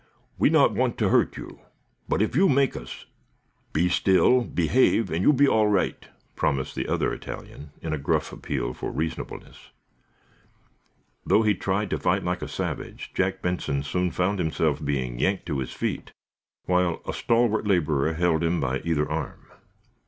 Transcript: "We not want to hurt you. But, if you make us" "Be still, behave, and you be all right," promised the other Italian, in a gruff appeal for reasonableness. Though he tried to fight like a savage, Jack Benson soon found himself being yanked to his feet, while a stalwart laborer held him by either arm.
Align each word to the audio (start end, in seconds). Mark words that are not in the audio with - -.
"We 0.39 0.49
not 0.49 0.73
want 0.73 0.97
to 0.97 1.09
hurt 1.09 1.37
you. 1.37 1.59
But, 2.09 2.23
if 2.23 2.35
you 2.35 2.49
make 2.49 2.75
us" 2.75 3.05
"Be 3.71 3.87
still, 3.87 4.41
behave, 4.43 5.11
and 5.11 5.21
you 5.21 5.31
be 5.31 5.47
all 5.47 5.67
right," 5.67 6.03
promised 6.35 6.73
the 6.73 6.87
other 6.87 7.13
Italian, 7.13 7.69
in 7.83 7.93
a 7.93 7.99
gruff 7.99 8.33
appeal 8.33 8.73
for 8.73 8.89
reasonableness. 8.89 9.69
Though 11.23 11.43
he 11.43 11.53
tried 11.53 11.91
to 11.91 11.99
fight 11.99 12.23
like 12.23 12.41
a 12.41 12.47
savage, 12.47 13.11
Jack 13.13 13.43
Benson 13.43 13.83
soon 13.83 14.09
found 14.09 14.39
himself 14.39 14.83
being 14.83 15.19
yanked 15.19 15.45
to 15.45 15.59
his 15.59 15.71
feet, 15.71 16.11
while 16.65 17.01
a 17.07 17.13
stalwart 17.13 17.67
laborer 17.67 18.13
held 18.13 18.43
him 18.43 18.59
by 18.59 18.79
either 18.79 19.07
arm. 19.07 19.49